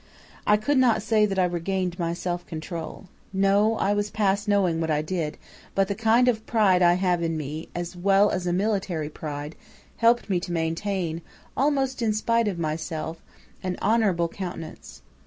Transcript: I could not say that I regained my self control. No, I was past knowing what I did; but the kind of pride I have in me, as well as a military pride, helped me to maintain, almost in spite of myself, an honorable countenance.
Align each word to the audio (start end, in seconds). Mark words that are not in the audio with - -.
I 0.47 0.57
could 0.57 0.79
not 0.79 1.03
say 1.03 1.27
that 1.27 1.37
I 1.37 1.43
regained 1.45 1.99
my 1.99 2.15
self 2.15 2.43
control. 2.47 3.05
No, 3.31 3.75
I 3.75 3.93
was 3.93 4.09
past 4.09 4.47
knowing 4.47 4.81
what 4.81 4.89
I 4.89 5.03
did; 5.03 5.37
but 5.75 5.87
the 5.87 5.93
kind 5.93 6.27
of 6.27 6.47
pride 6.47 6.81
I 6.81 6.95
have 6.95 7.21
in 7.21 7.37
me, 7.37 7.69
as 7.75 7.95
well 7.95 8.31
as 8.31 8.47
a 8.47 8.51
military 8.51 9.09
pride, 9.09 9.55
helped 9.97 10.27
me 10.27 10.39
to 10.39 10.51
maintain, 10.51 11.21
almost 11.55 12.01
in 12.01 12.13
spite 12.13 12.47
of 12.47 12.57
myself, 12.57 13.21
an 13.61 13.77
honorable 13.79 14.27
countenance. 14.27 15.03